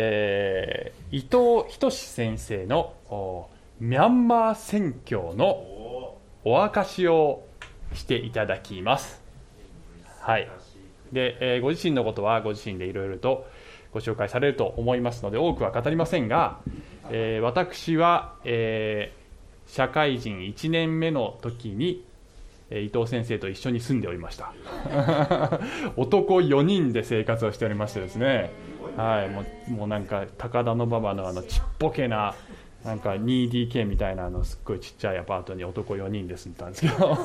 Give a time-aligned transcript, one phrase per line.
[0.00, 2.94] えー、伊藤仁先生の
[3.80, 5.48] ミャンマー選挙の
[6.44, 7.42] お明かしを
[7.94, 9.20] していただきます。
[10.20, 10.48] はい。
[11.10, 13.48] で、えー、ご自身のことはご自身でいろいろと
[13.92, 16.60] ご紹介されると思いますので、多くは語りませんが、
[17.10, 22.04] えー、私は、えー、社会人1年目の時に、
[22.70, 24.52] え伊藤先生と一緒に住んでおりました
[25.96, 28.50] 男4人で生活をしておりましてですね、
[28.98, 32.34] はい、もうもうなんか高田馬場のあのちっぽけな
[32.84, 37.16] なんか 2DK みたいなあのすっごいちっちゃいアパートに男4人で住んでたんですけど。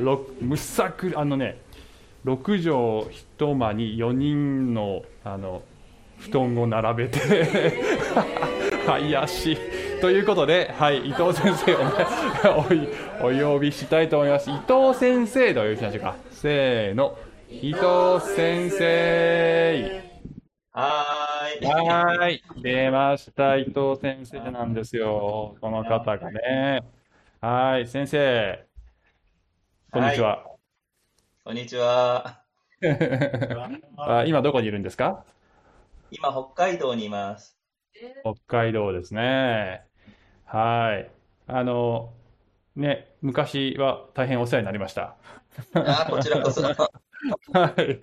[0.40, 1.58] むさくあのね
[2.24, 5.62] 6畳一間に4人のあの
[6.18, 7.20] 布団を並べて
[8.86, 9.58] 怪しい。
[10.00, 12.88] ということで、はい、伊藤先生を、ね、
[13.20, 14.50] おお呼びしたいと思います。
[14.50, 16.16] 伊藤先生でお呼びしましょうか。
[16.30, 17.18] せーの。
[17.50, 19.97] 伊藤先生
[20.72, 21.66] はーい。
[21.66, 22.42] はーい。
[22.62, 23.56] 出ました。
[23.56, 25.56] 伊藤先生なんですよ。
[25.60, 26.82] この方がね。
[27.40, 27.86] はい。
[27.86, 28.66] 先生。
[29.90, 30.36] こんにちは。
[30.38, 30.58] はい
[31.44, 32.44] こんにちは。
[33.96, 35.24] あ今どこにいるんですか？
[36.10, 37.58] 今、北海道にいます。
[38.22, 39.82] 北海道ですね。
[40.44, 41.10] はい。
[41.46, 42.12] あの、
[42.76, 45.16] ね、昔は大変お世話になりました。
[45.74, 46.62] あ、こちらこそ。
[47.52, 47.98] はい。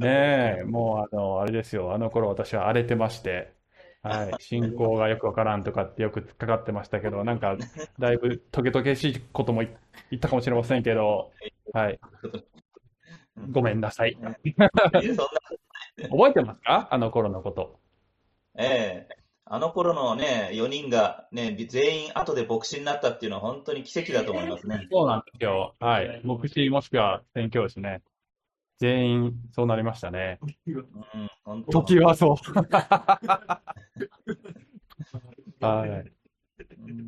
[0.00, 1.92] ねえ、もうあの、あれですよ。
[1.94, 3.52] あの頃私は荒れてまして、
[4.02, 4.32] はい。
[4.40, 7.56] 進行がよくわからんとかってよくかかってましたけど、なんか、
[7.98, 9.70] だいぶトゲトゲしいことも言
[10.16, 11.32] ったかもしれませんけど、
[11.72, 12.00] はい。
[13.50, 14.16] ごめんなさい。
[16.10, 16.88] 覚えてますか？
[16.90, 17.78] あの頃のこと。
[18.56, 19.20] ええ
[19.52, 24.86] あの頃のね、4人がね、全員後で牧師になったっていうのは本当に奇跡だと思いますね。
[24.92, 25.74] そうなんですよ。
[25.80, 26.20] はい。
[26.22, 28.00] 牧師もしくは宣教師ね。
[28.80, 30.40] 全員そうなりましたね。
[31.46, 32.36] うん、時はそう。
[35.64, 36.10] はい。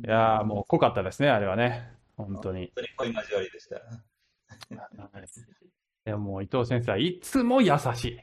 [0.05, 1.91] いやもう濃かったですね、あれはね。
[2.15, 2.71] 本当に。
[2.75, 3.77] 本当に濃い交わりでした。
[3.77, 3.81] い
[6.05, 8.19] や、もう伊藤先生はいつも優しい。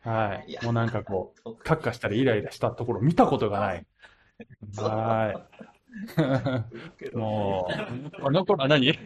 [0.00, 0.58] はい。
[0.62, 3.86] もうなんかこう、カッカしたりイライラしたところ見たことがない。
[4.76, 5.46] は
[7.12, 7.16] い。
[7.16, 7.66] も
[8.22, 8.92] う、あの頃、あ、何？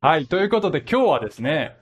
[0.00, 0.28] はい。
[0.28, 1.76] ということで今日はですね、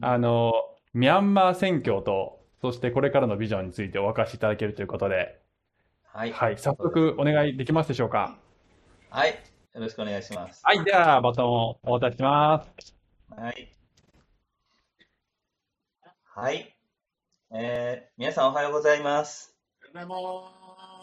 [0.00, 0.52] あの、
[0.94, 5.40] ミャンマー選挙と、そしてこれからのビジョンについてお明かしいただけるということで、
[6.04, 6.32] はい。
[6.32, 6.58] はい。
[6.58, 8.38] 早速お願いできますでしょうか？
[9.10, 9.30] はい。
[9.30, 10.62] よろしくお願いします。
[10.64, 10.84] はい。
[10.84, 12.94] では、バトンをお渡しします。
[13.36, 13.72] はい。
[16.22, 16.76] はい。
[17.52, 19.56] えー、皆さんおはようございます。
[19.92, 20.24] おはようござい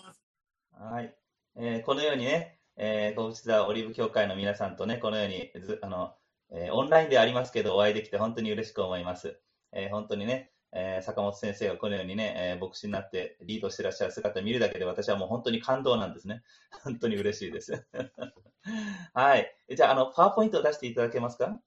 [0.05, 0.93] ます。
[0.93, 1.13] はい。
[1.57, 6.13] えー、このようにね、えー、ゴブチザオリーブ協会の皆さんとね、このようにず、あの、
[6.51, 9.39] えー、オンラインでありますけど、お会いできて本当に嬉しく思います。
[9.71, 16.43] えー、本当にね、えー、坂本先生がこのようにね、えー、牧師になってリードしてらっしゃる姿を見るだけで私はもう本当に感動なんですね。
[16.83, 17.85] 本当に嬉しいです。
[19.13, 19.55] はい。
[19.75, 21.59] じゃあ、あの、パワーポイントを出していただけますか？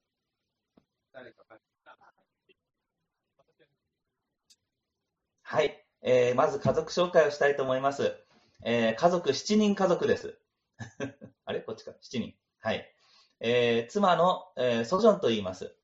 [5.43, 5.85] はい。
[6.01, 8.15] えー、まず家族紹介をしたいと思います。
[8.65, 10.39] えー、家族7人家族です。
[11.45, 11.61] あれ？
[11.61, 12.35] こっちか？7人。
[12.59, 12.96] はい。
[13.39, 15.75] えー、妻の、えー、ソジョンと言います。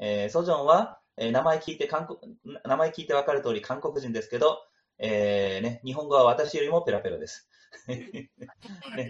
[0.00, 4.58] えー、ソジョンは、えー、名前聞いて韓国、名前聞いてわかる通り韓国人ですけど、
[4.98, 7.48] えー、ね、日本語は私よりもペラペラです。
[7.88, 8.30] ね、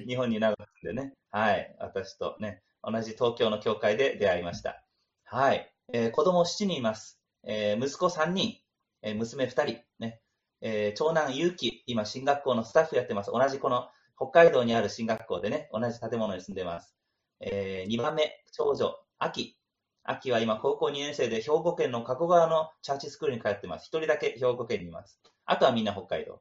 [0.07, 4.83] 日本に長く住んでね、はい、私とね、同じ東京の教会で出会いました。
[5.25, 7.21] はい、えー、子供7人います。
[7.45, 8.61] えー、息子3人、
[9.03, 10.21] えー、娘2人、ね、
[10.61, 13.31] えー、長男ゆうき、今進学校のスタッフやってます。
[13.31, 16.97] 同じこの北海道にある進学校でね、同じ建物に住んでます。
[17.41, 19.57] えー、2番目、長女、秋。
[20.05, 23.87] 秋は今高校2年生で兵庫県の加古川のチャーチスクールに通ってます。
[23.87, 25.21] 一人だけ兵庫県にいます。
[25.45, 26.41] あとはみんな北海道。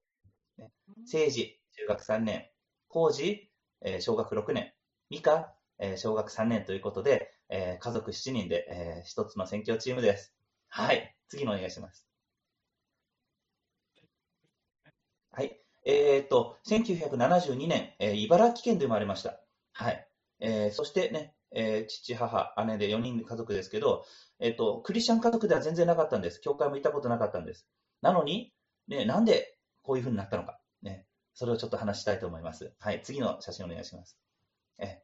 [0.57, 0.69] ね、
[1.01, 2.49] 政治、中学3年。
[2.87, 3.49] 浩二、
[3.81, 4.73] えー、小学6年。
[5.09, 10.33] 美香、えー、小学3年ということで、えー、家族7人で、えー、一つの選挙チームです。
[10.67, 11.15] はい。
[11.27, 12.07] 次のお願いします。
[15.31, 15.59] はい。
[15.85, 19.39] えっ、と、1972年、えー、茨城県で生まれました。
[19.73, 20.04] はい。
[20.39, 24.05] えー、そしてね、えー、父、母、姉で4人家族ですけど、
[24.39, 26.41] えっ、と、クリスチャン家族では全然なかったんです。
[26.41, 27.67] 教会も行ったことなかったんです。
[28.01, 28.53] なのに、
[28.87, 30.59] ね、なんでこういうふうになったのか。
[30.81, 32.73] ね、それをちょっと話したいと思います。
[32.79, 34.17] はい、次の写真お願いします。
[34.77, 35.01] え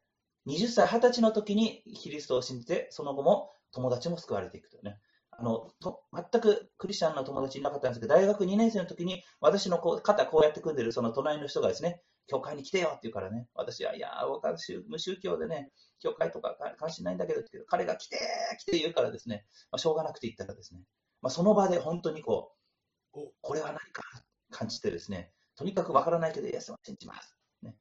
[0.47, 4.99] 20歳、20歳の時にキリストを信じて、その後も友達も救われていくとね。
[5.31, 12.01] あのと全くクリスチャンの友達いなかったんですけど、大学2年生の時に私のこう肩こうやって組んでるその隣の人がですね、
[12.31, 15.69] 教会に来てよって言うからね、私は、いや、私、無宗教でね、
[15.99, 18.17] 教会とか関心ないんだけど、彼が来て、
[18.57, 20.79] 来て言うからですね、まあ、しょうがなくて言ったらですね、
[21.21, 22.53] まあ、その場で本当にこ
[23.13, 24.03] う、これは何か
[24.49, 27.35] 感じてですね、とにかくわからないけど、イエス様を信じます。
[27.63, 27.75] ね。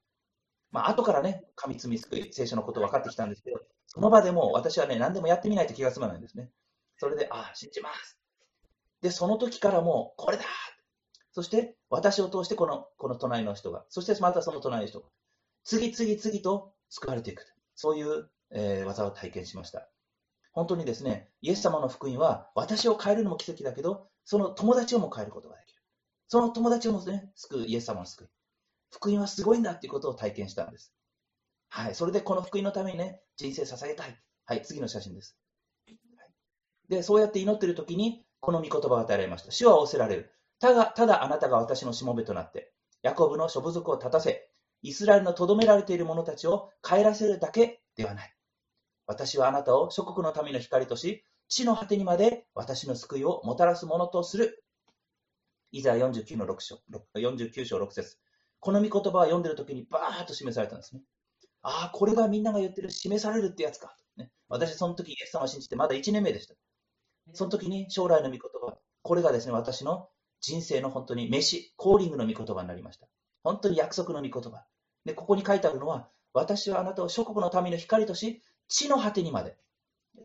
[0.73, 6.50] まあ、後からね、神罪救い、聖書のこと分かってきたんですけど、その場でも私はね、何でもやってみないと気が済まないんですね。
[6.96, 8.19] それで、ああ、信じます。
[9.00, 10.43] で、その時からもう、これだ
[11.32, 15.09] そして、私を通してこの、この隣の人が、そしてまたその隣の人が、
[15.65, 17.44] 次々次と救われていく。
[17.75, 19.88] そういう、えー技を体験しました。
[20.53, 25.81] 本当にですね、イエス様の福音は、私を変えるのも奇跡だけど、その友達をも変えることができる。
[26.29, 28.29] その友達をもね、救う、イエス様の救い。
[28.91, 30.94] 福音はすごいんだっていうことを体験したんです。
[31.69, 31.94] はい。
[31.94, 34.19] それでこの福音のためにね、人生捧げたい。
[34.44, 34.62] はい。
[34.62, 35.37] 次の写真です。
[35.87, 35.99] はい
[36.88, 39.53] で、そうやって祈っている時に、この御言葉が与えられました。
[39.53, 40.35] 主は仰せられる。
[40.61, 42.73] ただ、ただあなたが私のしもべとなって、
[43.03, 44.49] ヤコブの諸部族を立たせ、
[44.83, 48.35] イスラエルの留められている者たちを帰らせるだけではない。
[49.07, 54.62] 私はあなたを諸国の民の光とし、地の果てにまで私の救いをもたらすものとする。
[55.73, 56.79] イザヤ49の6章、
[57.17, 58.19] 49章6節
[58.61, 61.03] この御言葉を読んでる時にバーッと示されたんですね。
[61.63, 63.97] ああ、これがみんなが言ってる示されるってやつか。
[64.17, 66.55] ね、私、その時イエス様を信じてまだ1年目でした。
[67.33, 70.09] その時に将来の御言葉、これがですね、私の
[70.41, 73.07] 人生の本当に飯、コーリングの御言葉になりました。
[73.43, 74.65] 本当に約束の御言葉。
[75.05, 79.57] で、ここに書いてあるのは、私はあなたを諸国の民の光とし、地の果てにまで、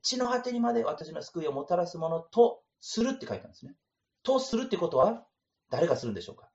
[0.01, 3.75] 地の果てにまで私の救いをもたらすものとするって書いてあるんですね。
[4.23, 5.25] とするってことは、
[5.69, 6.49] 誰がするんでしょうか。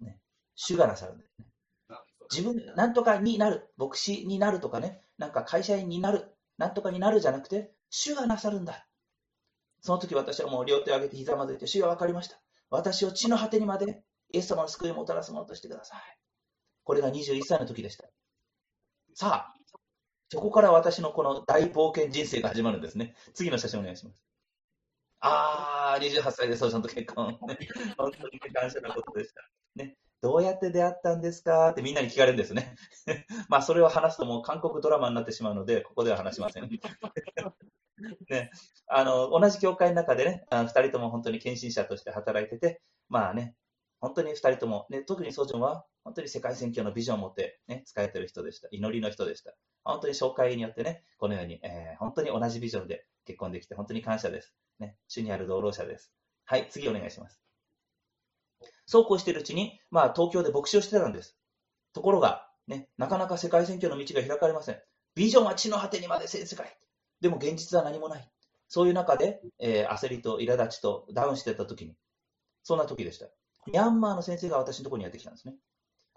[0.00, 0.20] ね、
[0.54, 1.46] 主がなさるんですね。
[2.30, 8.86] 自分、なんとかになる、牧師になるとかね、なんか会社員になる、なんとかになるじゃなくて、主がなさるんだ。
[9.84, 12.40] その時私はもう両手を上げてひざまずいて、主が分かりました。
[12.70, 14.02] 私を地の果てにまで
[14.32, 16.00] イエス様の救いをもたらすものとしてください。
[16.84, 18.08] これが21歳の時でした。
[19.12, 19.54] さあ、
[20.30, 23.14] そこから私のこの大冒険人生が始まるんですね。
[23.34, 24.24] 次の写真お願いします。
[25.20, 27.36] あー、28歳でそうちゃんと結婚。
[27.38, 27.54] 本
[28.10, 29.42] 当に感謝なことでした。
[29.76, 31.68] ね、どうやって出会ったんですか？
[31.72, 32.74] ってみんなに聞かれるんですね。
[33.50, 36.70] まあ、それを話すともう韓国ドラマになってしまうので、ここでは話しません。
[38.28, 38.50] ね、
[38.88, 43.54] あの同じ教会の中でね、あ2人とも本当に献身者として働いてて、まあね、
[44.00, 48.68] 本当に2人とも、ね、特にソジョンは本当に世界選挙のビジョンを持って、ね、使えてる人でした。
[48.70, 49.54] 祈りの人でした。
[49.84, 54.54] 本当に紹介によってね、このように、えー本当に同じビジョンで結婚できて、本当に感謝です。
[54.78, 56.12] ね、主にある同労者です。
[56.44, 57.40] はい、次お願いします。
[58.86, 61.38] そうこうしているうちに、まあ、東京で牧師をしてたんです。
[61.92, 64.80] ところが、ね、なかなか世界選挙の道が開かれません。
[65.14, 66.76] ビジョンは地の果てにまで全世界。
[67.20, 68.30] でも現実は何もない。
[68.68, 71.94] そういう中で、えー焦りと苛立ちとダウンしてた時に、
[72.62, 73.26] そんな時でした。
[73.66, 75.54] ミャンマーの先生が私のところにやってきたんですね。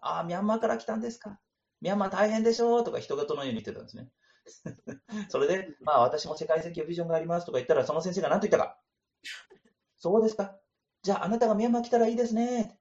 [0.02, 1.40] ああ、ミャンマーから来たんですか。
[1.82, 4.10] ミャンマー大変でしょうとか人事のように言ってたんですね。
[5.30, 8.80] それで、まあ私も世界選挙ビジョンがありますとか言ったら、その先生が何と言ったか。
[9.98, 10.58] そうですか。
[11.04, 12.80] じゃああなたがミャンマー来たらいいですね。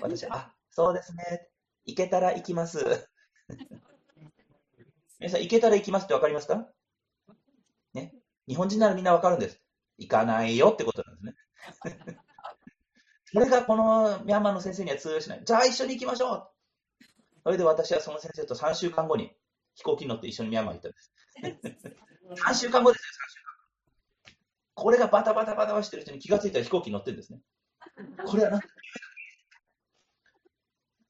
[0.00, 1.50] 私、あ、そうですね。
[1.84, 3.08] 行けたら行きます。
[5.18, 6.72] 皆さん、行けたら行きますって分かりますか
[7.94, 8.14] ね。
[8.46, 9.60] 日本人ならみんな分かるんです。
[9.98, 12.16] 行かないよってことなんですね。
[13.32, 15.42] それがこのミャンマーの先生には通用しない。
[15.44, 16.50] じゃあ一緒に行きましょう
[17.44, 19.32] それで私はその先生と3週間後に
[19.74, 21.12] 飛行機に乗って一緒にミャンマー行ったんです。
[22.50, 24.82] 3週間後ですよ、3週間後。
[24.82, 27.40] これがバタバタバタバタしてる人に気がついたら飛行機に乗ってるんですね。
[28.26, 28.60] これはなん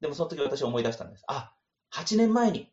[0.00, 1.24] でもその時私は思い出したんです。
[1.26, 1.54] あ、
[1.92, 2.72] 8年前に、ね、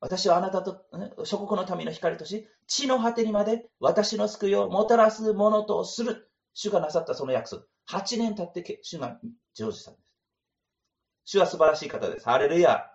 [0.00, 6.30] 私はあなたと、ね諸国の民の光とし、地の果てにまで私の救いをもたらすものとする。
[6.54, 7.62] 主がなさったその約束。
[7.90, 9.18] 8年経ってけ主が
[9.54, 10.04] 成就したんです。
[11.24, 12.24] 主は素晴らしい方です。
[12.24, 12.90] ハレルヤ。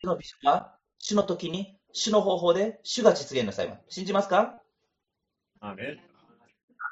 [0.00, 3.82] 主のビジョンは、主の時に、主の方法で、主が実現なさいます。
[3.88, 4.60] 信じますか？
[5.60, 5.86] アメン。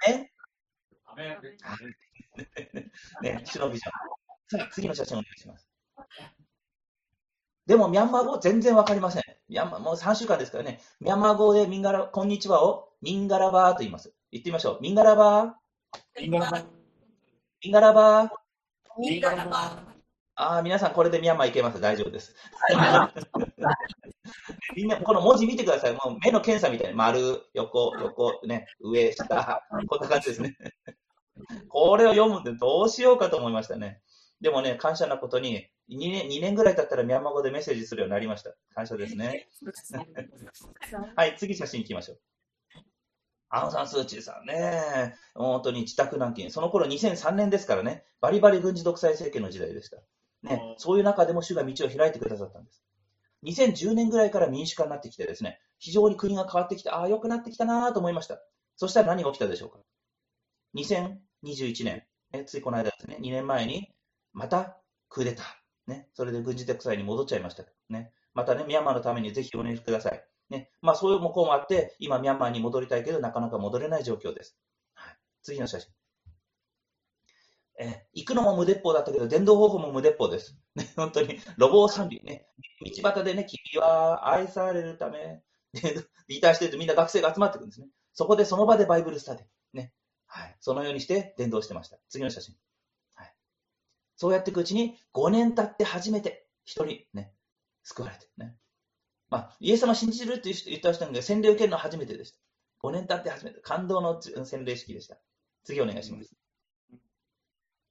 [0.09, 0.31] え
[1.05, 3.23] アメン。
[3.23, 4.71] ね、主のビジョン。
[4.71, 5.69] 次の写真お願いします。
[7.67, 9.23] でも、ミャンマー語全然わかりません。
[9.49, 10.81] ミャンマー、もう3週間ですからね。
[11.01, 14.13] ミャンマー語でミンガラ、こんにちはをミンガラバーと言います。
[14.31, 14.79] 言ってみましょう。
[14.83, 16.63] ミンガラバー、インガラバ。
[17.63, 18.29] ミンガラバー？
[19.03, 19.83] インガラバ。
[20.37, 21.81] ああ、皆さんこれでミャンマー行けます。
[21.81, 22.35] 大丈夫です。
[24.77, 25.93] みんな、この文字見てください。
[25.93, 30.57] もう目の検査みたいに、丸、横、横、ね、上、下、こんな感じですね。
[31.69, 34.01] これを読むってどうしようかと思いましたね。
[34.41, 38.55] でもね、感謝なことに、2年、2年ぐらい経ったらミャンマー語でメッセージするようになりました。
[38.75, 39.49] 感謝ですね。
[41.17, 42.21] はい、次写真行きましょう。
[43.51, 46.51] アウン・サン・スー・チーさんね、本当に自宅軟禁。
[46.51, 49.99] その頃2003年ですからね、バリバリ軍事独裁政権の時代でした。
[50.43, 52.83] ね、そういう中でも主が道を開いてくださったんです。
[53.45, 58.41] 2010年ぐらいから民主化になってきてですね、非常に国が変わってきて、ああ、良くなってきたなと思いました。
[58.77, 59.79] そしたら何が起きたでしょうか。
[60.75, 63.94] 2021年、えついこの間ですね、2年前に、
[64.35, 64.77] また
[65.09, 65.47] クーデター。
[65.87, 67.65] ね、それで軍事的裁に戻っちゃいました。
[67.89, 70.25] ね、またね、ミャンマーのためにぜひお願いください。
[70.51, 74.59] ね、まあそういう向こうもあって、今ミャンマーに戻りたいけど、なかなか戻れない状況です。
[74.95, 75.91] はい、次の写真。
[77.79, 80.57] え行くのも無鉄砲だったけど、電動方法も無鉄砲です。
[80.75, 82.47] ね、本当に、路傍三里ね、
[82.81, 87.89] 道端でね、君は愛されるため、でリターしてるとみんな学生が集まってくるんですね。
[88.13, 89.47] そこでその場でバイブルスタディ。
[89.73, 89.93] ね。
[90.27, 90.57] はい。
[90.61, 91.99] そのようにして伝道してました。
[92.09, 92.55] 次の写真。
[94.17, 97.33] そうやっていくうちに、5年経って初めて、一人ね、
[97.83, 98.29] 救われて。
[98.37, 98.57] ね。
[99.31, 102.39] まあ、イエス様信じるって言った人が洗礼受けるのは初めてでした。
[102.87, 105.17] 5年経って初めて、感動の洗礼式でした。
[105.65, 106.35] 次お願いします。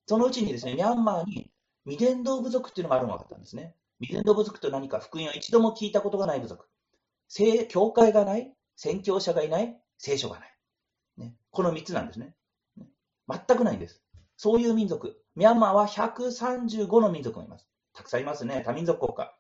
[0.05, 1.51] そのうちにですね、ミャンマーに
[1.85, 3.75] 未伝道部族っていうのがあるのが分かったんですね。
[3.99, 6.65] 未伝道部族と何か福音を一度も聞いたことがない部族。
[7.27, 10.57] 聖教会がない、宣教者がいない、聖書がない。
[11.17, 12.19] ね、この3つなんです。
[12.19, 12.35] ね
[13.27, 14.03] 全くないんです。
[14.37, 15.22] そういう民族。
[15.35, 17.67] ミャンマーは135の民族がいます。
[17.93, 18.63] たくさんいますね。
[18.65, 19.35] 多民族国家。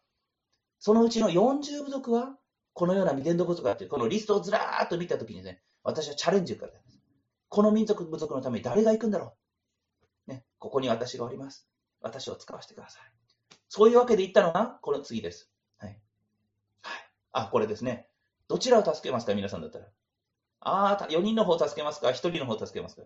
[0.79, 2.35] そのうちの40部族は、
[2.73, 6.99] このような未伝道部族があって、このリストをずらーっと見たときにね、私はチャレンジを受けたんです。
[7.49, 9.35] この民族部族のために誰が行くんだろ
[10.27, 10.31] う。
[10.31, 11.69] ね、ここに私がおります。
[12.01, 13.01] 私を使わせてください。
[13.69, 15.51] そういうわけで言ったのが、この次です。
[15.77, 15.89] はい。
[16.81, 16.97] はい。
[17.31, 18.07] あ、これですね。
[18.47, 19.33] どちらを助けますか？
[19.35, 19.85] 皆さんだったら。
[20.61, 23.03] ああ、4人の方を助けますか ?1 人の方を助けますか？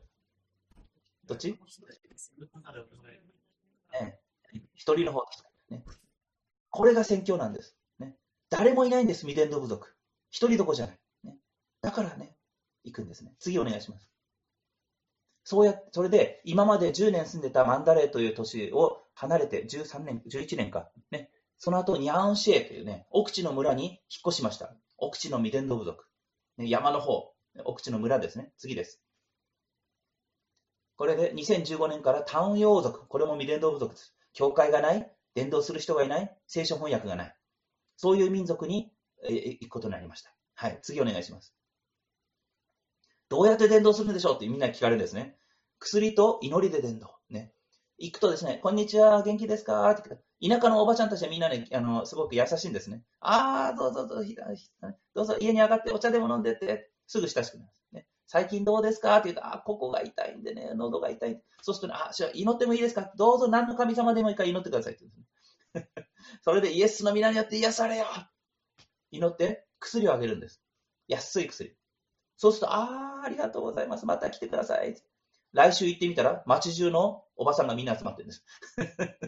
[1.28, 1.52] どっち？
[1.52, 1.60] ね
[4.76, 5.82] 1人の方を助ける。
[5.82, 5.86] ね。
[6.70, 7.76] これが宣教なんです。
[8.00, 8.16] ね。
[8.50, 9.88] 誰もいないんです、未伝道部族。
[10.32, 11.00] 1人どこじゃない。
[11.24, 11.38] ね。
[11.82, 12.36] だからね、
[12.84, 13.34] 行くんですね。
[13.40, 14.10] 次お願いします。
[15.44, 20.90] そうや、それで、今まで10年住んでたマンダレーという都市を離れて、13年、11年か。
[21.12, 21.30] ね。
[21.58, 23.94] その後、ニャーンシエというね、奥地の村に引っ
[24.28, 24.74] 越しました。
[24.98, 26.06] 奥地の未伝道部族。
[26.58, 28.52] ね、山の方、奥地の村ですね。
[28.58, 29.02] 次です。
[30.98, 34.16] これで2015年からタウン用族、これも未伝道部族です。
[34.34, 37.36] 教会がない、伝道する人がいない、聖書翻訳がない。
[37.98, 38.92] そういう民族に、
[39.24, 40.34] 行くことになりました。
[40.56, 41.54] はい、次お願いします。
[43.30, 45.38] どうやって伝道するんでしょうってみんな聞かれるんですね。
[45.80, 47.14] 薬と祈りで伝道。
[47.30, 47.54] ね。
[48.00, 49.90] 行くとですね、こんにちは、元気ですか？
[49.92, 50.10] って
[50.48, 53.04] 田舎のおばちゃんたちはみんなね、あの、すごく優しいんですね。
[53.20, 54.34] あー、どうぞどうぞ、
[55.14, 57.72] どうぞ家に上がってお茶でも飲んでって、すぐ親しくなる。
[57.92, 59.18] ね、最近どうですか？
[59.18, 61.42] って言うと、あ、ここが痛いんでね、喉が痛い。
[61.62, 63.12] そうすると、ね、あ、じゃ祈ってもいいですか？
[63.18, 66.08] どうぞ何の神様でもいいから祈ってくださいって言うんです、ね。
[66.44, 68.06] それでイエスの皆によって癒されよ
[69.12, 70.62] 祈って薬をあげるんです。
[71.08, 71.76] 安い薬。
[72.36, 74.06] そうすると、あー、ありがとうございます。
[74.06, 74.96] また来てください。
[75.54, 78.46] 来週行ってみたら、街中のおばさんがみんな集まってるんです。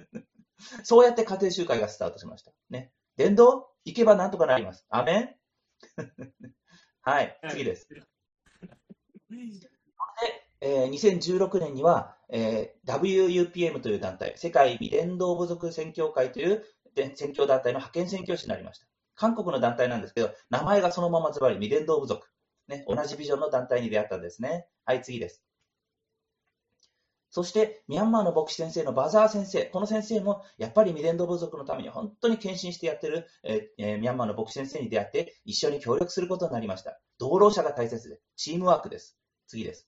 [0.84, 2.51] そうやって家庭集会がスタートしました。
[2.70, 2.91] ね。
[3.15, 4.86] 伝道行けばなんとかなります。
[4.89, 5.36] アメン
[7.01, 7.88] はい、次です。
[10.21, 16.63] で、えー2016年には、えー WUPM という団体、世界未伝道部族宣教会という
[16.95, 18.88] で宣教団体の派遣宣教師になりました。
[19.15, 22.27] 韓国の団体なんですけど、名前がそのままズバリ未伝道部族。
[22.67, 24.67] ね、同じビジョンの団体に出会ったんですね。
[24.86, 25.43] はい、次です。
[27.31, 29.65] そして、ミャンマーの牧師先生のバザー先生。
[29.65, 37.00] この先生も、やっぱり未伝道部族のために本当に献身してやってる、えーえーミャンマーの牧師先生に出会って、一緒に協力することになりました。
[37.19, 39.18] 同労者が大切で、チームワークです。
[39.50, 39.88] 次です。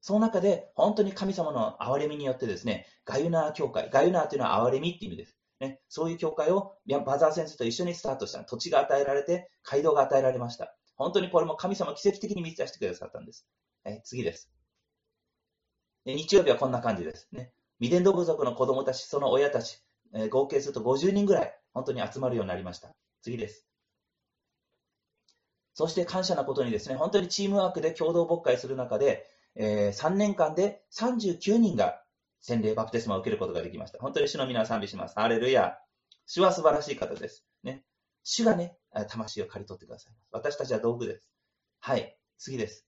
[0.00, 5.36] その中で、本当に神様の憐れみによってですね、ガユナー教会、ガユナーというのは憐れみっていう意味です。
[5.58, 8.44] ね、そういう教会をバザー先生と一緒にスタートした。
[8.44, 10.76] 土地が与えられて、街道が与えられました。
[10.96, 13.48] 本当にこれも神様奇跡的に満ち出してくださったんです。
[13.84, 14.50] え次です。
[16.04, 17.28] で日曜日はこんな感じです。
[17.32, 19.82] ね、未伝道部族の子供たち、その親たち、
[20.14, 22.94] えー合計すると50人ぐらい、本当に集まるようになりました。
[23.22, 23.66] 次です。
[25.76, 32.00] そして感謝なことにですね、本当にチームワークで共同牧会する中で、えー3年間で39人が
[32.40, 33.98] 洗礼バプテスマを受けることができました。
[33.98, 35.14] 本当に主の皆を賛美します。
[35.16, 35.76] ハレルヤ。
[36.24, 37.44] 主は素晴らしい方です。
[37.62, 37.84] ね。
[38.24, 38.78] 主がね、
[39.10, 40.28] 魂を刈り取ってくださいます。
[40.32, 41.28] 私たちは道具です。
[41.80, 42.16] はい。
[42.38, 42.86] 次です。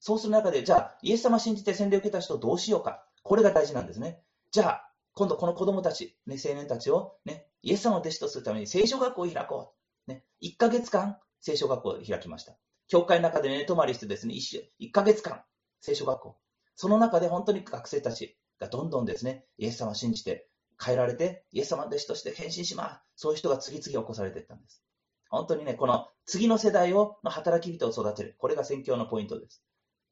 [0.00, 3.06] そうする中で、じゃあ、イエス様信じて洗礼を受けた人どうしようか。
[3.22, 4.20] これが大事なんですね。
[4.50, 9.81] じゃあ、今度この子供たち、ね、青年たちを、ね、イエス様の弟子とするために聖書学校を開こう。
[10.06, 12.56] ね、1ヶ月間、聖書学校を開きました。
[12.88, 15.42] 教会の中で寝泊まりしてですね、1, 1ヶ月間、
[15.80, 16.36] 聖書学校。
[16.76, 20.48] その中で本当に学生たちがどんどんですね、イエス様を信じて
[20.82, 23.22] 変えられて、イエス様の弟子として変身します。
[23.22, 24.82] そういう人が次々起こされていったんです。
[25.28, 28.34] 本当にね、この次の世代をの働き人を育てる。
[28.38, 29.62] これが宣教のポイントです。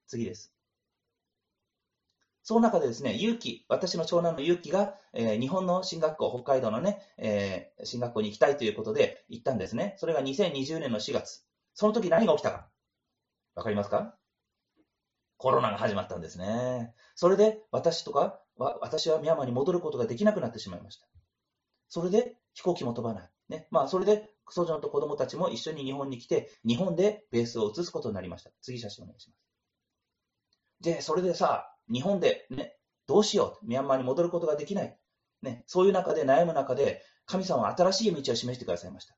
[0.06, 0.54] 次です。
[2.42, 9.94] その中でですね、勇気、私の長男の勇気が、えー日本の進学校、北海道のね、えー進学校に行きたいということで行ったんですね。
[9.98, 11.44] それが2020年の4月。
[11.74, 12.70] その時何が起きたか
[13.54, 14.16] わかりますか？
[15.36, 16.94] コロナが始まったんですね。
[17.14, 21.06] それで私とか、わ私はミャンマーに戻ることができなくなってしまいました。
[21.88, 23.30] それで飛行機も飛ばない。
[23.48, 23.66] ね。
[23.70, 28.50] まあ、それで、クソジョンと子供たちも一緒に日本に来て、日本でベースを移すことになりました。
[28.60, 29.40] 次写真お願いします。
[30.80, 33.66] で、それでさ、日本でね、どうしよう。
[33.66, 34.96] ミャンマーに戻ることができない。
[35.42, 35.64] ね。
[35.66, 39.16] そういう中で悩む中で、神様は新しい道を示してくださいました。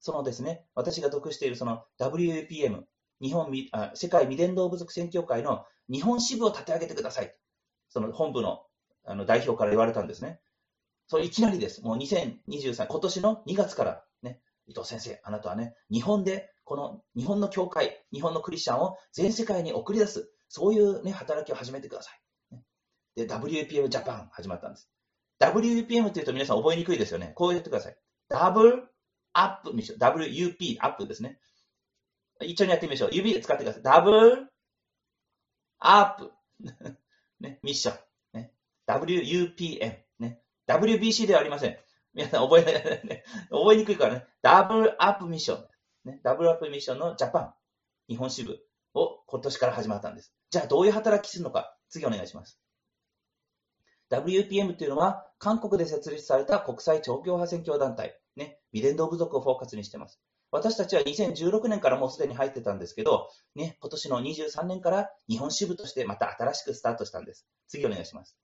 [0.00, 2.82] そのですね、私が属しているその WAPM、
[3.20, 7.34] 日本あ世界未伝道部族宣教会の日本支部を立て上げてください。
[7.88, 8.62] その本部の
[9.04, 10.40] あの代表から言われたんですね。
[11.06, 11.82] それいきなりです。
[11.82, 22.20] もう2023、今年の2月からね、伊藤先生、あなたはね、日本で、この日本の教会、日本のクリスチャンを全世界に送り出す、そういうね、働きを始めてください。
[23.16, 24.88] で、WPM ジャパン始まったんです。
[25.40, 27.32] WPM っていうと皆さん覚えにくいですよね。
[27.34, 27.96] こう言ってください。
[28.28, 28.88] ダブル
[29.32, 29.98] アップミッション。
[29.98, 31.38] WUP アップですね。
[32.42, 33.10] 一緒にやってみましょう。
[33.12, 33.82] 指で使ってください。
[33.82, 34.48] ダブル
[35.78, 36.32] アップ。
[37.40, 37.92] ね、ミッショ
[38.34, 38.38] ン。
[38.38, 38.52] ね、
[38.86, 39.98] WUPM。
[40.18, 41.78] ね、WBC ではありません。
[42.14, 44.26] 皆さん覚え、覚えにくいからね。
[44.42, 45.64] ダブルアップミッション。
[46.04, 47.54] ね、ダブルアップミッションのジャパン、
[48.08, 48.58] 日本支部
[48.94, 50.32] を今年から始まったんです。
[50.50, 51.76] じゃあどういう働きするのか。
[51.88, 52.60] 次お願いします。
[54.10, 60.20] WPM というのは、韓国で設立された国際超教派宣教団体、ね、未伝道部族をフォーカスにしています。
[60.50, 67.46] 私たちは2016年からもうすでに入ってたんですけど、ね、今年の23年から日本支部としてまた新しくスタートしたんです。
[67.66, 68.36] 次お願いします。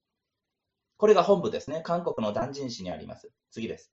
[0.98, 1.80] これが本部ですね。
[1.82, 3.30] 韓国のダンジン市にあります。
[3.50, 3.90] 次です。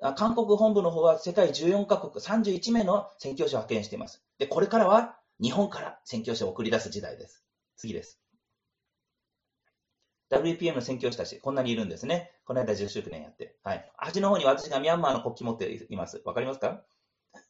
[0.00, 4.22] あ韓国本部の方は世界14カ国31名の宣教師を派遣しています。
[4.38, 7.44] で、これからは日本から宣教師を送り出す時代です。
[7.76, 8.20] 次です。
[10.30, 12.32] WPM の宣教師たち、こんなにいるんですね。
[12.44, 13.56] この間10周年やって。
[13.64, 13.90] はい。
[13.96, 16.22] 端の方に私がミャンマーの国旗持っています。
[16.24, 16.84] わかりますか？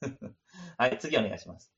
[0.79, 1.73] はい、次お願いします。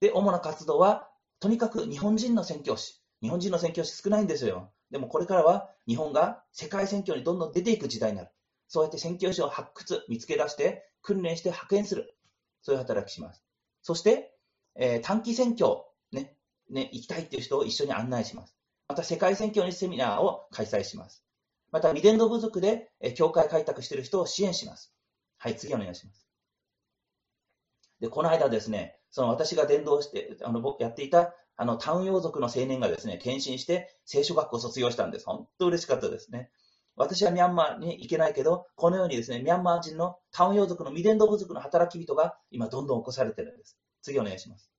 [0.00, 3.02] で、主な活動は、とにかく日本人の宣教師。
[3.22, 4.72] 日本人の宣教師少ないんですよ。
[4.90, 8.30] でもこれからは日本が世界宣教にどんどん出ていく時代になる。
[8.72, 12.16] そうやって宣教師を発掘、見つけ出して、訓練して派遣する。
[12.62, 13.44] そういう働きします。
[13.82, 14.34] そして、
[14.76, 16.38] えー短期宣教、ね、
[16.70, 18.56] ね、行きたいっていう人を一緒に案内します。
[18.88, 21.22] また世界宣教にセミナーを開催します。
[21.70, 24.94] また、未伝道部族で、えー教会開拓している人を支援します。
[25.36, 26.26] はい、次お願いします。
[28.00, 35.26] で、この間ですね、その私が伝道して、あの、僕やっていた、あの、タウン洋族の青年がですね、献身して聖書学校を卒業したんです。
[35.26, 36.50] 本当嬉しかったですね。
[36.96, 43.78] 私はミャンマーに行けないけど、このようにですね、ミャンマー人のタウン洋族の未伝道部族の働き人が今どんどん起こされてるんです。
[44.02, 44.70] 次お願いします。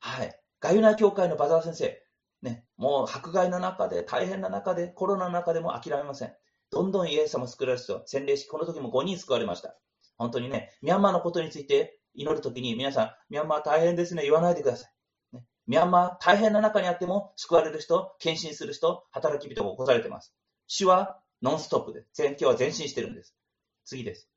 [0.00, 0.36] はい。
[0.60, 2.02] ガユナ教会のバザー先生。
[2.42, 6.34] ね、もう迫害の中で、大変な中で、コロナの中でも諦めません。
[6.70, 9.76] どんどんイエス様を救われる人、洗礼し、この時も5人救われました。
[10.16, 14.88] 本当にね、ミャンマーのことについて祈るときに、皆さん、ミャンマー大変ですね、言わないでくださ
[15.32, 15.36] い。
[15.36, 20.34] ね、ミャンマー大変な中にあっても、救われる人、献身する人、働き人が起こされています。
[20.74, 23.36] 主はノンストップで、宣教は前進してるんです。
[23.84, 24.30] 次です。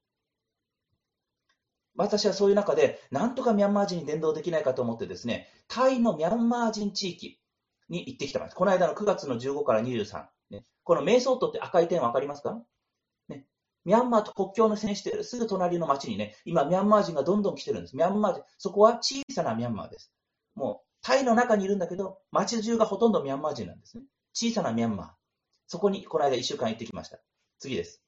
[1.96, 7.40] 私はそういう中で、なんとかミャンマー人に伝道できないかと思ってですね、タイのミャンマー人地域
[7.88, 8.56] に行ってきたんです。
[8.56, 10.26] この間の9月の15から23。
[10.50, 12.60] ね、このメイソートって赤い点わかりますか？
[13.30, 13.46] ね、
[13.86, 17.96] ミャンマーと国境の線してるすぐ隣の町にね、今ミャンマー人がどんどん来てるんです。
[17.96, 20.12] ミャンマー人、そこは小さなミャンマーです。
[20.54, 24.04] もう、タイの中にいるんだけど、町中がほとんどミャンマー人なんですね。
[24.34, 25.25] 小さなミャンマー。
[25.68, 27.20] そこにこの間1週間行ってきました。
[27.60, 28.02] 次です。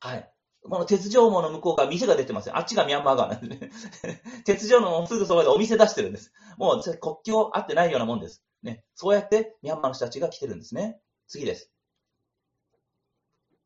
[0.00, 0.30] はい。
[0.62, 2.56] この鉄条網の向こうが店が出てますよ。
[2.56, 4.22] あっちがミャンマー側なんですね。
[4.44, 6.32] 鉄条網のすぐそばでお店出してるんです。
[6.58, 8.42] もう国境あってないようなもんです。
[8.62, 8.84] ね。
[8.94, 11.00] そうやってミャンマーの人たちが来てるんですね。
[11.28, 11.70] 次です。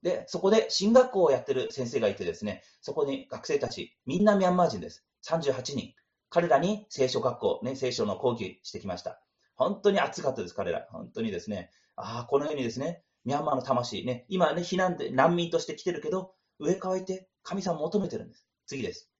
[0.02, 5.04] で、そこで進学校をやってる先生がいてですね、そこに学生たち、みんなミャンマー人です。
[5.24, 5.94] 38人。
[6.30, 9.20] 彼らに聖書学校、ね、聖書の講義してきました。
[9.56, 10.87] 本当に熱かったです、彼ら。
[10.90, 11.70] 本当にですね。
[12.02, 18.46] ああ、このようにですね、ミャンマーの魂ね、今ね、避難で難民として来てるけど、上乾いて神様を求めてるんです。
[18.66, 19.10] 次です。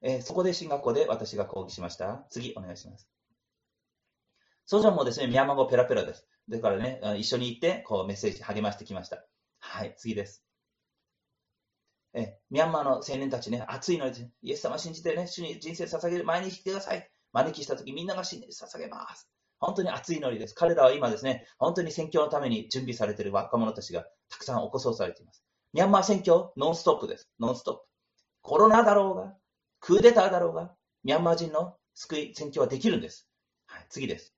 [0.00, 2.26] えーそこで進学校で私が講義しました。
[2.30, 3.08] 次、お願いします。
[4.66, 6.26] ソジョンもですね、ミャンマー語ペラペラです。
[6.48, 9.24] だからね、一緒に行って、こうメッセージ励ましてきました。
[9.58, 10.44] はい、次です。
[12.14, 17.10] えミャンマーの青年たちね、熱いので、イエス様信じてね、主に人生捧げる前に来てください。
[17.32, 19.28] 招きしたとき、みんなが信じ捧げます。
[19.58, 20.54] 本当に熱いノリです。
[20.54, 25.44] 彼らは今ですね、本当に宣教のために準備されている若者たちがたくさん起こそうされています。
[25.72, 27.28] ミャンマー選挙、ノンストップです。
[27.40, 27.80] ノンストップ。
[28.42, 29.34] コロナだろうが、
[29.80, 33.28] クーデターだろうが、ミャンマー人の救い、宣教はできるんです。
[33.66, 34.34] はい、次です。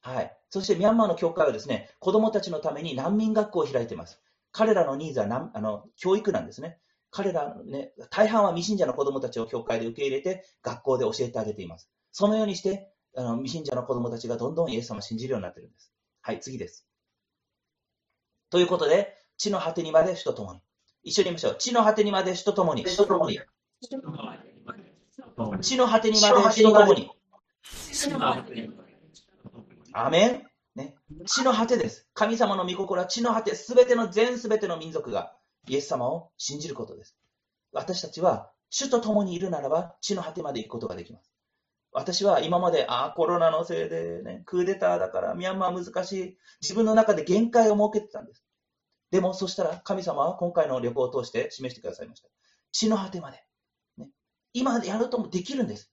[0.00, 0.36] はい。
[0.50, 4.20] そしてミャンマーの教会はですね、子供たちのために難民学校を開いています。
[4.52, 6.78] 彼らのニーズはあの教育なんですね。
[7.10, 11.90] 彼ら、ね、大半は未信者の子供たちを教会で受け入れて、学校で教えてあげています。
[12.12, 15.92] そのようにして、あの未信者の子供たちがどんどんイエス様を信じるようになっているんです。
[16.20, 16.86] はい、次です。
[18.50, 20.60] ということで、地の果てにまで主と共に。
[21.02, 21.56] 一緒に言いましょう。
[21.58, 22.86] 地の果てにまで主と共に。
[22.86, 23.40] 主と共に。
[25.60, 27.10] 地の果てにまで主と共に。
[29.92, 30.42] アメン、
[30.74, 32.06] ね、地の果てです。
[32.14, 35.34] 神様の御心は地の果て、すべての全すべての民族が
[35.66, 37.16] イエス様を信じることです。
[37.72, 41.30] 私たちは主と共にいるならば地の果てまで行くことができます。
[41.92, 46.38] 私は今まで、ああ、コロナのせいで、ね、クーデターだからミャンマー難しい。
[46.60, 48.44] 自分の中で限界を設けてたんです。
[49.10, 52.28] でも、そしたら神様は今回の旅行を通して示してくださいました。
[52.72, 53.42] 地の果てまで。
[53.96, 54.08] ね、
[54.52, 55.90] 今やるともできるんです。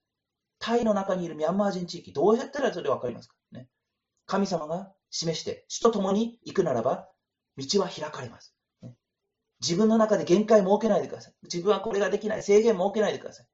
[0.59, 3.69] タイの中にいるミャンマー人地域、どうやったらそれ分かりますか、ね、
[4.25, 7.07] 神様が示して、主と共に行くならば、
[7.57, 8.55] 道は開かれます。
[8.81, 8.95] ね、
[9.61, 11.33] 自分の中で限界設けないでください。
[11.43, 12.43] 自分はこれができない。
[12.43, 13.47] 制限設けないでください。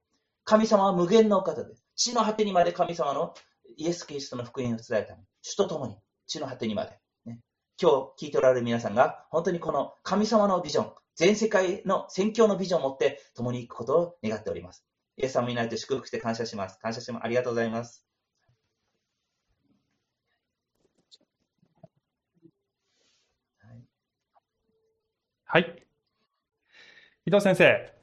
[0.43, 1.80] 神様は無限のお方です。
[2.01, 3.35] 地の果てにまで神様の
[3.77, 6.97] イエス・キリストの福音を伝えるた主と共に、地の果てにまで。
[7.25, 7.41] ね、
[7.79, 14.83] 今日聞いておられる皆さんが、本当にこの神様のビジョン、全世界の宣教のビジョンを持って共に行くことを願っております。
[15.15, 16.79] イエス様になって祝福して感謝します。
[16.79, 17.23] 感謝します。
[17.23, 18.03] ありがとうございます。
[25.45, 25.85] はい。
[27.27, 27.93] 伊藤先生。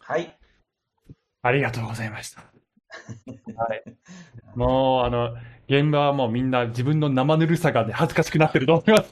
[0.00, 0.38] はい。
[1.40, 2.53] ありがとうございました。
[3.56, 3.84] はい。
[4.54, 5.34] もう、あの、
[5.68, 9.10] 現場はもうみんな自分の生ぬるさがね、恥ずかしくなってると思います。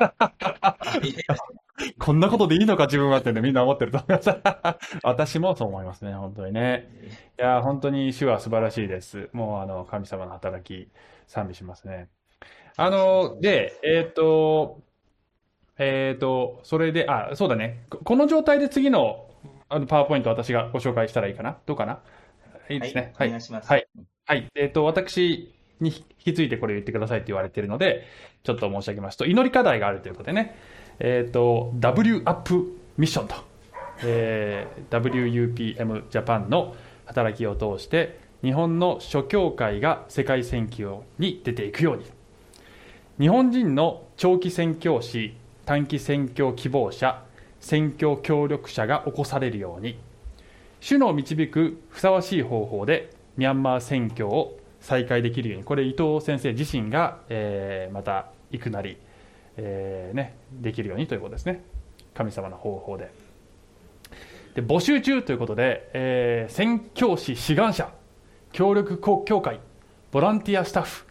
[1.98, 4.30] こんなことでいいのか自分はってね、みんな思ってると思います。
[5.02, 6.88] 私もそう思いますね、本当にね。
[7.38, 9.30] いや、本当に主は素晴らしいです。
[9.32, 10.90] もう、あの、神様の働き、
[11.26, 12.08] 賛美しますね。
[12.76, 14.82] あの、で、えっ、と、
[15.78, 17.86] えっ、と、それで、あ、そうだね。
[17.88, 19.30] この状態で次の、
[19.68, 21.56] あの、パワーポイント私がご紹介したらいいかな？
[21.64, 22.00] どうかな？
[22.68, 23.12] いいですね。
[23.16, 23.28] はい。
[23.28, 23.68] お願いします。
[23.68, 23.86] はい。
[24.26, 24.48] はい。
[24.54, 28.06] えっ、と、私に引き継いでこれ言ってくださいって言われているので、
[28.44, 30.56] ちょっと申し上げますと、祈り課題があるということでね、
[30.98, 33.34] えっ、と、W アップミッションと、
[34.04, 36.74] えー WUPM ジャパンの
[37.06, 42.04] 働きを通して、日本の諸教会が世界選挙に出ていくように、
[43.18, 47.22] 日本人の長期宣教師、短期宣教希望者、
[47.60, 49.98] 宣教協力者が起こされるように、
[50.82, 58.96] 主の導くふさわしい方法でミャンマー選挙を再開できるように、これ伊藤先生自身が、えーまた行くなり、
[59.56, 61.62] えーね、できるようにということですね。
[62.14, 63.12] 神様の方法で。
[64.56, 67.88] で募集中ということで、えー宣教師志願者、
[68.50, 69.60] 協力協会、
[70.10, 71.04] ボランティアスタッフ、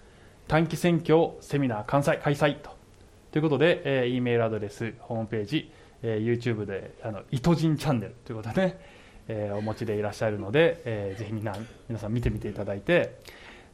[0.50, 2.72] 短期選挙セミナー開催開催と。
[3.32, 5.72] ということで、えー、E メールアドレス、ホームページ、
[6.04, 11.56] えー YouTube で、あの、糸人チャンネルということでね、えーお持ちでいらっしゃるので、えーぜひみんな、
[11.88, 13.16] 皆さん見てみていただいて、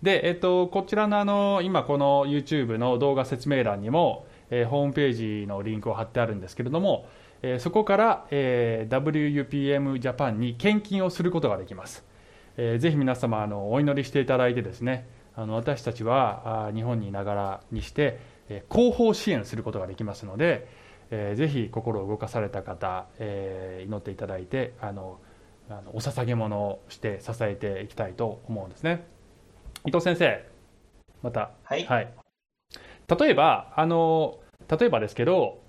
[0.02, 7.08] で、えっと、こちらのあの、今この YouTube の動画説明欄にも、えーホームページのリンクを貼ってあるんですけれども、
[7.42, 9.04] えーそこから、えー
[9.48, 12.04] WUPM ジャパンに献金をすることができます。
[12.58, 20.68] えーぜひ皆様あのお祈りしていただいてですねあの私たちはあ日本にいながらにして、えー後方支援することができますので、
[21.12, 25.20] えーぜひ心を動かされた方、えー祈っていただいてあの
[25.70, 29.06] あのお捧げ物をして支えていきたいと思うんですね。
[29.86, 30.46] 伊藤先生
[31.22, 31.86] またはい。
[31.86, 32.14] はい、
[33.20, 35.62] 例えばあの例えばですけど、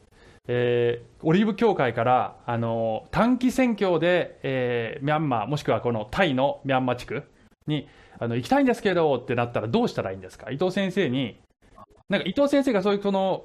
[0.47, 7.25] えーオリーブ協会からあの短期選挙で、えーミャンマーもしくはこのタイのミャンマー地区
[7.67, 7.89] に
[8.21, 10.51] あの行きたいんですけどってなったらどうしたらいいんですか？
[10.51, 11.39] 伊藤先生に
[12.09, 13.45] なんか伊藤先生がそういうその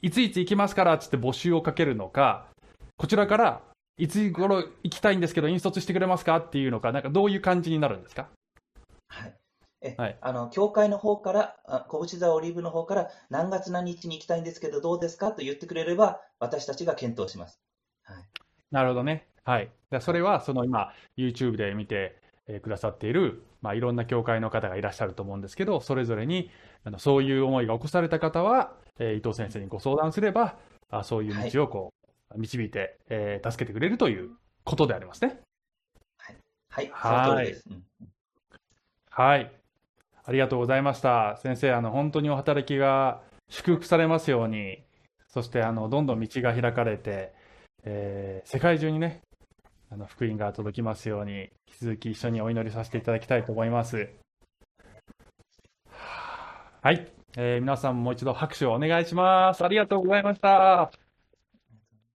[0.00, 2.46] いついつ行きますからっつって募集をかけるのか
[2.96, 3.60] こちらから
[3.98, 8.28] いつ頃行きたいんですけど引率してくれますかっていうのかなんかどういう感じになるんですか？
[9.08, 9.34] はい。
[9.82, 17.60] え、はいあの、教会の方から、あ小淵沢オリーブの方から、何月何日に行きたいんですけど、どうですかと言ってくれれば、私たちが検討します。
[18.04, 18.24] はい。
[18.70, 19.26] なるほどね。
[19.44, 19.70] はい。
[20.00, 26.50] それは、その今、YouTube で見てえーくださっている、まあ、いろんな教会の方がいらっしゃると思うんですけど、それぞれに、
[26.84, 30.58] あのそういう思いが起こされた方は、えー伊藤先生にご相談すれば、
[30.90, 32.01] あそういう道をこう、
[32.36, 34.30] 導いて、えー助けてくれるという
[34.64, 35.40] ことでありますね。
[36.68, 36.88] はい。
[36.88, 37.54] そはい
[39.10, 39.52] はい。
[40.24, 41.36] ありがとうございました。
[41.36, 44.82] 先生、あの、本当にお働きが祝福されますように、
[45.28, 47.32] そして、あの、どんどん道が開かれて、
[47.84, 49.20] えー世界中にね、
[49.90, 54.08] あの、福音が届きますように、引き続き一緒にお祈りさせていただきたいと思います。
[56.82, 57.12] はい。
[57.36, 59.64] えー皆さんもう一度拍手をお願いします。
[59.64, 61.01] ありがとうございました。